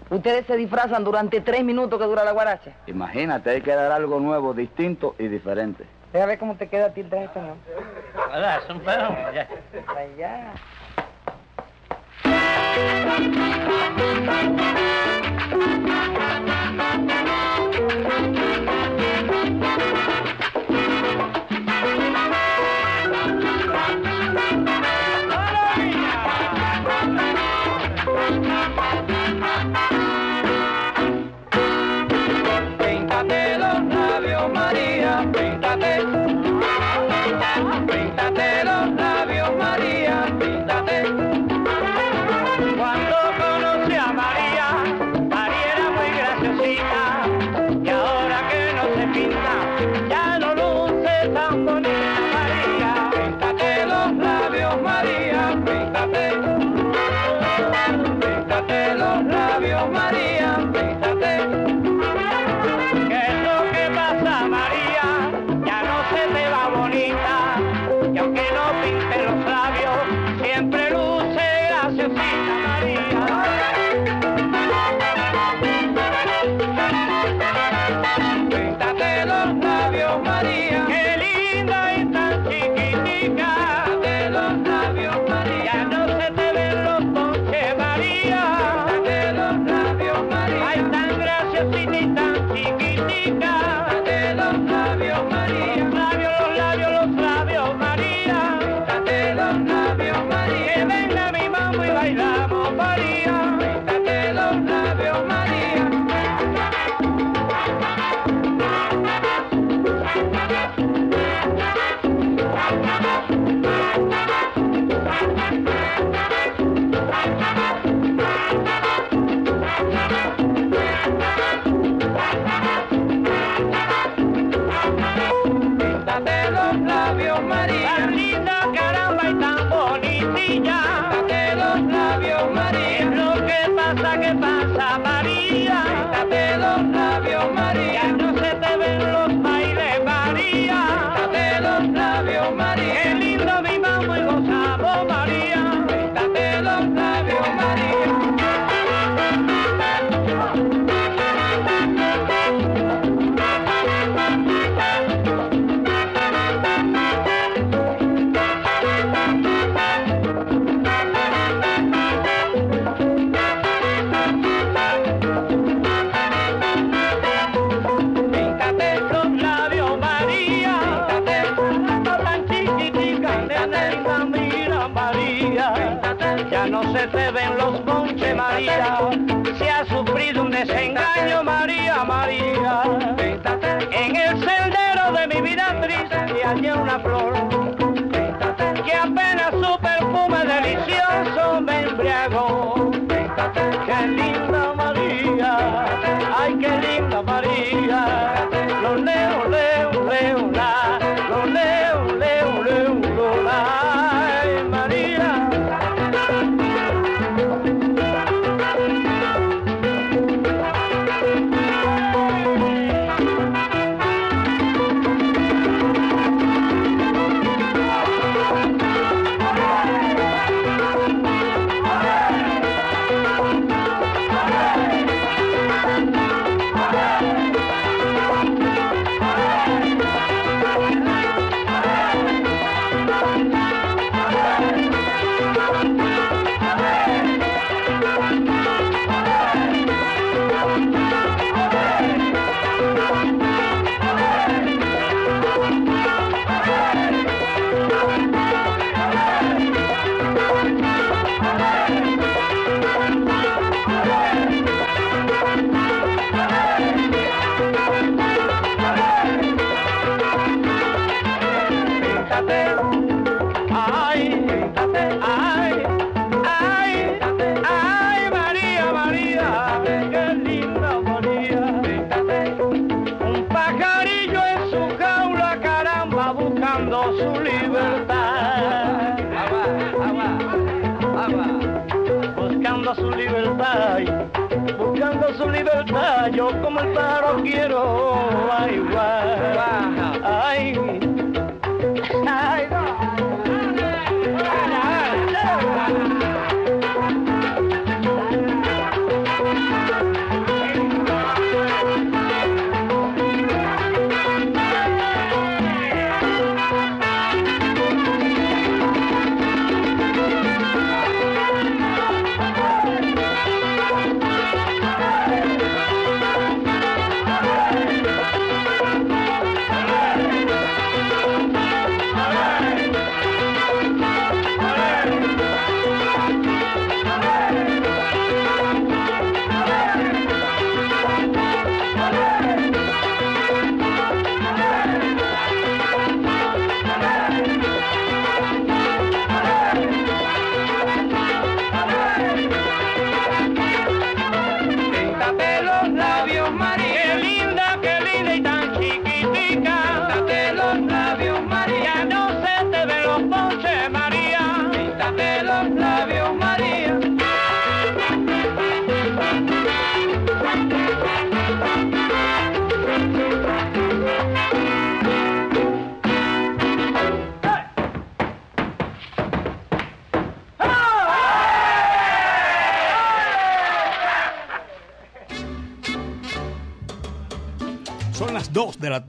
[0.09, 2.72] ustedes se disfrazan durante tres minutos que dura la guaracha.
[2.86, 5.84] Imagínate, hay que dar algo nuevo, distinto y diferente.
[6.12, 7.57] Deja ver cómo te queda a ti el traje español.
[8.32, 8.61] ¿Verdad?
[8.64, 9.16] Es un perro.
[9.32, 9.48] ya.
[9.96, 10.53] Allá.
[15.41, 15.78] Thank
[20.09, 20.19] you.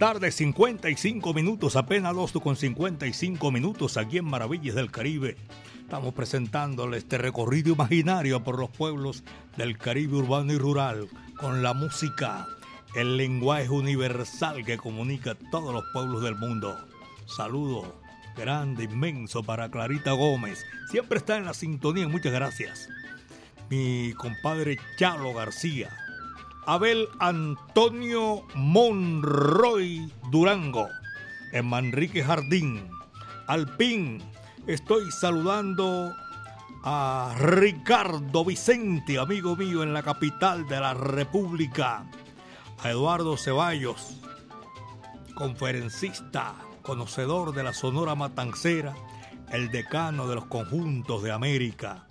[0.02, 5.38] Tarde, 55 minutos, apenas 2 con 55 minutos aquí en Maravillas del Caribe.
[5.80, 9.24] Estamos presentándole este recorrido imaginario por los pueblos
[9.58, 12.48] del Caribe urbano y rural, con la música,
[12.96, 16.76] el lenguaje universal que comunica a todos los pueblos del mundo.
[17.28, 18.02] Saludo
[18.36, 20.66] grande, inmenso para Clarita Gómez.
[20.90, 22.90] Siempre está en la sintonía, muchas gracias.
[23.70, 25.96] Mi compadre Chalo García,
[26.68, 30.88] Abel Antonio Monroy Durango,
[31.54, 32.88] en Manrique Jardín,
[33.48, 34.22] Alpín.
[34.68, 36.14] Estoy saludando
[36.84, 42.06] a Ricardo Vicente, amigo mío en la capital de la República,
[42.84, 44.22] a Eduardo Ceballos,
[45.34, 46.54] conferencista,
[46.84, 48.94] conocedor de la Sonora Matancera,
[49.52, 52.08] el decano de los conjuntos de América.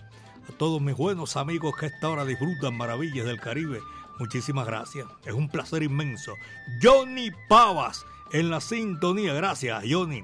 [0.48, 3.80] A todos mis buenos amigos que a esta hora disfrutan maravillas del Caribe,
[4.20, 5.06] muchísimas gracias.
[5.24, 6.34] Es un placer inmenso.
[6.80, 10.22] Johnny Pavas en la sintonía, gracias Johnny.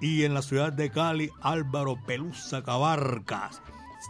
[0.00, 3.62] Y en la ciudad de Cali, Álvaro Pelusa Cabarcas.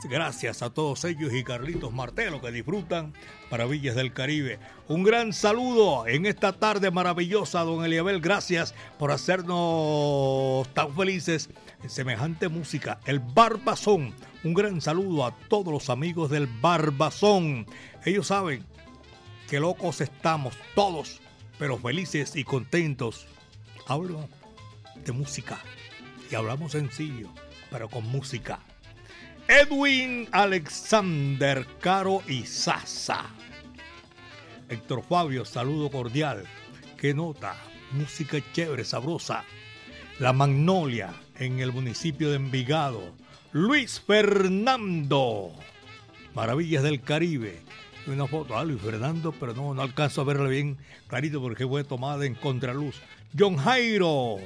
[0.04, 3.14] Gracias a todos ellos y Carlitos Martelo que disfrutan
[3.50, 4.58] Maravillas del Caribe.
[4.88, 8.20] Un gran saludo en esta tarde maravillosa, don Eliabel.
[8.20, 11.48] Gracias por hacernos tan felices
[11.82, 13.00] en semejante música.
[13.06, 14.14] El Barbazón.
[14.44, 17.66] Un gran saludo a todos los amigos del Barbazón.
[18.04, 18.64] Ellos saben
[19.48, 21.20] que locos estamos todos,
[21.58, 23.26] pero felices y contentos.
[23.86, 24.28] Hablo
[25.04, 25.58] de música
[26.30, 27.30] y hablamos sencillo,
[27.70, 28.60] pero con música.
[29.48, 33.26] Edwin Alexander Caro y Sasa.
[34.68, 36.44] Héctor Fabio, saludo cordial.
[36.98, 37.54] Qué nota,
[37.92, 39.44] música chévere, sabrosa.
[40.18, 43.14] La Magnolia en el municipio de Envigado.
[43.52, 45.52] Luis Fernando.
[46.34, 47.62] Maravillas del Caribe.
[48.06, 50.78] Una foto a Luis Fernando, pero no, no alcanzo a verla bien
[51.08, 53.00] clarito porque fue tomada en contraluz.
[53.36, 54.36] John Jairo.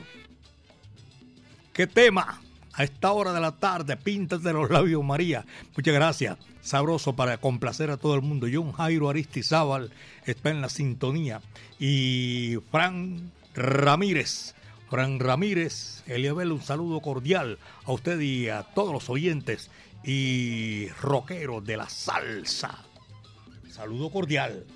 [1.72, 2.40] ¿Qué tema?
[2.72, 5.44] A esta hora de la tarde, píntate los labios, María.
[5.76, 6.38] Muchas gracias.
[6.62, 8.46] Sabroso para complacer a todo el mundo.
[8.50, 9.92] John Jairo Aristizábal
[10.24, 11.42] está en la sintonía.
[11.78, 14.54] Y Fran Ramírez.
[14.88, 19.70] Fran Ramírez, Eliabel, un saludo cordial a usted y a todos los oyentes
[20.02, 22.89] y rockeros de la salsa.
[23.80, 24.66] Saludo cordial.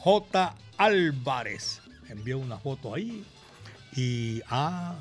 [0.00, 0.54] J.
[0.76, 1.80] Álvarez
[2.10, 3.24] envió una foto ahí.
[3.96, 4.96] Y ah,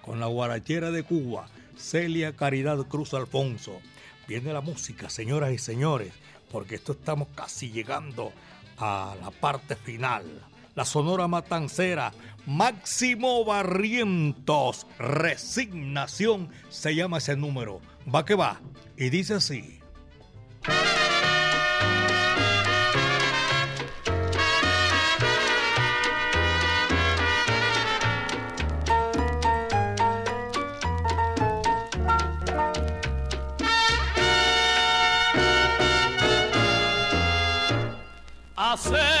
[0.00, 3.80] con la guarachera de Cuba, Celia Caridad Cruz Alfonso.
[4.26, 6.12] Viene la música, señoras y señores,
[6.50, 8.32] porque esto estamos casi llegando
[8.76, 10.24] a la parte final.
[10.74, 12.12] La Sonora Matancera,
[12.44, 17.80] Máximo Barrientos, Resignación, se llama ese número.
[18.12, 18.60] Va que va.
[18.96, 19.81] Y dice así.
[38.84, 39.11] Acércate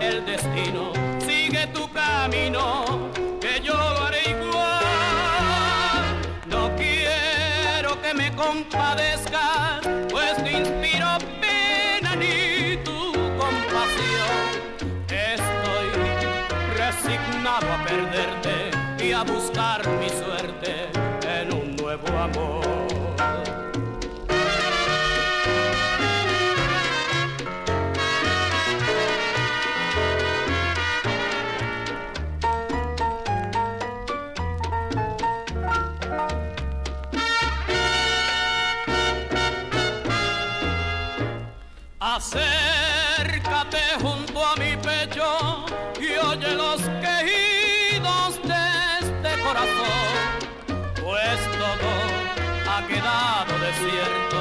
[0.00, 3.10] el destino, sigue tu camino,
[3.40, 4.84] que yo lo haré igual.
[6.46, 14.44] No quiero que me compadezcas, pues te inspiro pena ni tu compasión.
[15.08, 15.88] Estoy
[16.76, 20.88] resignado a perderte y a buscar mi suerte
[21.28, 22.75] en un nuevo amor.
[42.16, 45.66] Acércate junto a mi pecho
[46.00, 48.64] y oye los quejidos de
[49.00, 50.30] este corazón,
[50.94, 51.90] pues todo
[52.72, 54.40] ha quedado desierto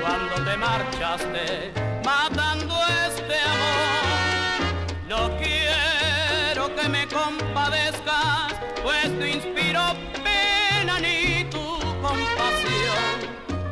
[0.00, 1.72] cuando te marchaste,
[2.04, 2.76] matando
[3.08, 4.60] este amor.
[5.08, 8.54] No quiero que me compadezcas,
[8.84, 9.82] pues no inspiro
[10.22, 13.16] pena ni tu compasión.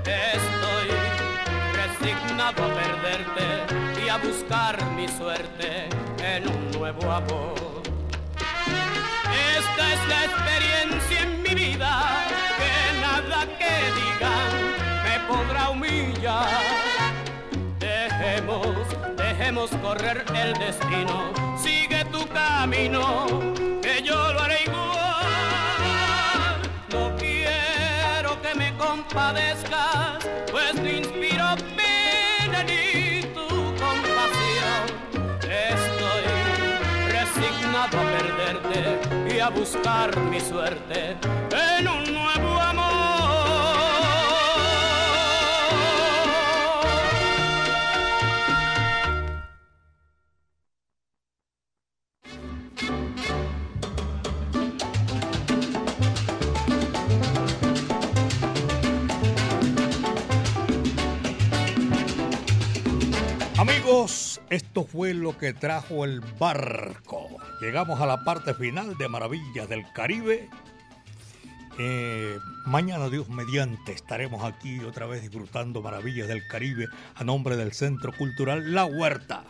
[0.04, 0.88] Estoy
[1.76, 3.27] resignado a a
[4.28, 5.88] buscar mi suerte
[6.22, 7.82] en un nuevo amor.
[9.56, 11.92] Esta es la experiencia en mi vida,
[12.58, 14.50] que nada que digan
[15.06, 16.48] me podrá humillar.
[17.78, 18.76] Dejemos,
[19.16, 23.26] dejemos correr el destino, sigue tu camino,
[23.82, 25.26] que yo lo haré igual.
[26.92, 30.27] No quiero que me compadezcas,
[39.50, 41.16] buscar mi suerte.
[41.78, 42.07] En un
[64.50, 67.28] esto fue lo que trajo el barco.
[67.60, 70.48] Llegamos a la parte final de Maravillas del Caribe.
[71.78, 77.72] Eh, mañana, Dios mediante, estaremos aquí otra vez disfrutando Maravillas del Caribe a nombre del
[77.72, 79.44] Centro Cultural La Huerta.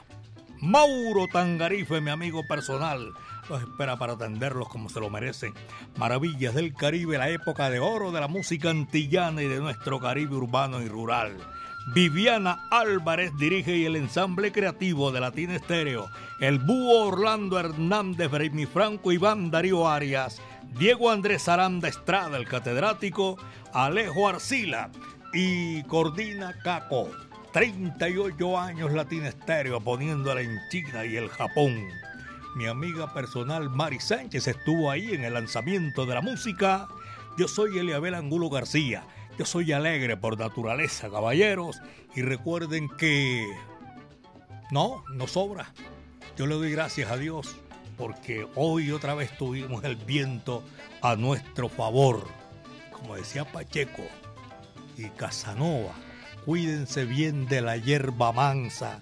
[0.60, 3.12] Mauro Tangarife, mi amigo personal,
[3.48, 5.54] los espera para atenderlos como se lo merecen.
[5.96, 10.34] Maravillas del Caribe, la época de oro de la música antillana y de nuestro Caribe
[10.34, 11.36] urbano y rural.
[11.94, 16.10] Viviana Álvarez dirige el ensamble creativo de Latina Estéreo.
[16.38, 20.42] El búho Orlando Hernández, Bremi Franco, Iván Darío Arias,
[20.78, 23.38] Diego Andrés Aranda Estrada, el catedrático,
[23.72, 24.90] Alejo Arcila
[25.32, 27.08] y coordina Caco.
[27.54, 31.74] 38 años Latina Estéreo poniéndola en China y el Japón.
[32.56, 36.86] Mi amiga personal Mari Sánchez estuvo ahí en el lanzamiento de la música.
[37.38, 39.04] Yo soy Eliabel Angulo García.
[39.38, 41.80] Yo soy alegre por naturaleza, caballeros,
[42.16, 43.46] y recuerden que
[44.72, 45.72] no, no sobra.
[46.36, 47.56] Yo le doy gracias a Dios
[47.96, 50.64] porque hoy otra vez tuvimos el viento
[51.02, 52.26] a nuestro favor.
[52.90, 54.02] Como decía Pacheco
[54.96, 55.94] y Casanova,
[56.44, 59.00] cuídense bien de la hierba mansa,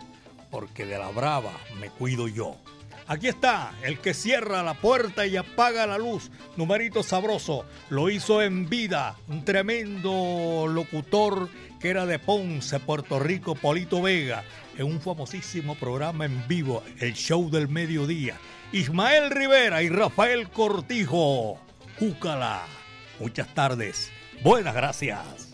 [0.50, 2.56] porque de la brava me cuido yo.
[3.08, 8.42] Aquí está, el que cierra la puerta y apaga la luz, numerito sabroso, lo hizo
[8.42, 11.48] en vida, un tremendo locutor
[11.80, 14.42] que era de Ponce, Puerto Rico, Polito Vega,
[14.76, 18.38] en un famosísimo programa en vivo, el show del mediodía.
[18.72, 21.60] Ismael Rivera y Rafael Cortijo,
[22.00, 22.64] Cúcala.
[23.20, 24.10] Muchas tardes,
[24.42, 25.45] buenas gracias.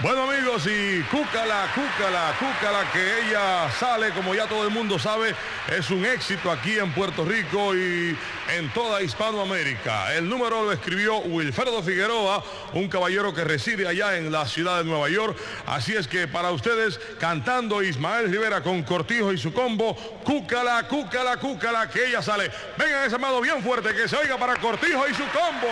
[0.00, 5.34] Bueno amigos y Cúcala, Cúcala, Cúcala, que ella sale, como ya todo el mundo sabe,
[5.74, 8.14] es un éxito aquí en Puerto Rico y
[8.54, 10.14] en toda Hispanoamérica.
[10.14, 12.44] El número lo escribió Wilfredo Figueroa,
[12.74, 15.34] un caballero que reside allá en la ciudad de Nueva York.
[15.64, 21.38] Así es que para ustedes, cantando Ismael Rivera con Cortijo y su combo, Cúcala, Cúcala,
[21.38, 22.50] Cúcala, que ella sale.
[22.76, 25.68] Vengan ese mano bien fuerte, que se oiga para Cortijo y su combo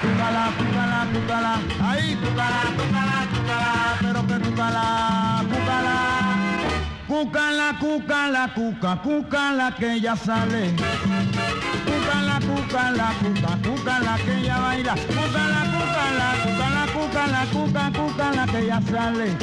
[0.00, 5.96] tucala, tucala, tucala, ahí tucala, tucala, tucala, pero que tucala, tucala.
[7.06, 10.74] Cucala, cucala, cuca, cucala que ella sale.
[11.86, 14.94] Cucala, cucala, cuca, cucala que ella baila.
[14.94, 19.36] Cucala, cucala, cucala, cucala, cuca, cucala que ella sale.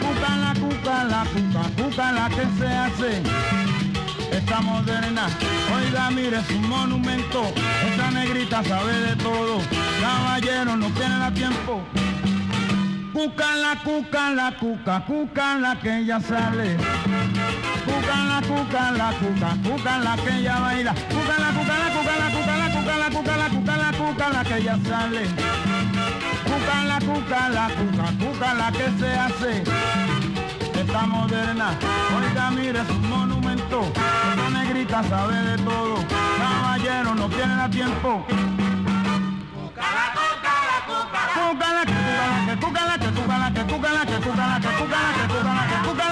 [0.00, 3.91] Cucala, cucala, cuca, cucala que se hace
[4.52, 5.26] cosa moderna.
[5.74, 7.42] Oiga, mire, es un monumento.
[7.92, 9.58] Esa negrita sabe de todo.
[10.00, 11.80] Caballero, no tiene la tiempo.
[13.12, 16.76] Cuca la cuca la cuca, cuca la que ella sale.
[17.86, 20.94] Cuca la cuca la cuca, cuca la que ella baila.
[20.94, 24.28] Cuca la cuca la cuca la cuca la cuca la cuca la cuca la cuca
[24.28, 25.22] la que ella sale.
[26.44, 29.62] Cuca la cuca la cuca, cuca la que se hace.
[30.74, 31.78] Está moderna,
[32.16, 32.94] oiga mire su
[33.72, 34.00] monumento.
[34.30, 36.04] Esta negrita sabe de todo.
[36.38, 38.24] Caballero, no tiene tiempo.
[38.26, 38.46] Que que
[40.14, 41.08] que que que
[43.14, 43.66] que
[45.32, 46.11] que que